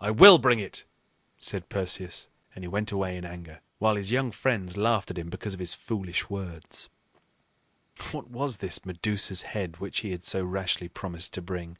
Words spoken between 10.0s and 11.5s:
he had so rashly promised to